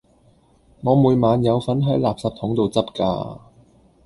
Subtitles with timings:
[0.81, 3.37] 我每晚有份喺垃圾筒度執㗎